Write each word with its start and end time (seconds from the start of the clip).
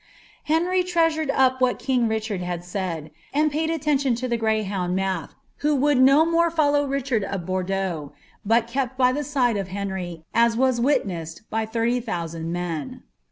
"Henry 0.45 0.81
treasureil 0.81 1.29
up 1.31 1.59
whai 1.61 1.75
king 1.75 2.09
Kichard 2.09 2.39
had 2.41 2.63
said, 2.63 3.11
and 3.35 3.51
pnd 3.51 3.69
aHMHa 3.83 4.17
to 4.17 4.27
the 4.27 4.35
greyhound 4.35 4.95
Math, 4.95 5.35
who 5.57 5.75
would 5.75 6.01
no 6.01 6.25
more 6.25 6.49
follow 6.49 6.87
Richard 6.87 7.23
ot 7.23 7.45
9»f 7.45 7.65
dcaux, 7.67 8.11
but 8.43 8.65
kept 8.65 8.97
by 8.97 9.11
the 9.11 9.23
side 9.23 9.57
of 9.57 9.67
Henry, 9.67 10.23
as 10.33 10.57
was 10.57 10.81
witnessed 10.81 11.43
by 11.51 11.67
thirty 11.67 12.01
tlwa* 12.01 12.01
^m 12.01 12.03
tSABBLLA 12.03 12.49
OP 12.49 12.51
VALniS. 12.55 12.99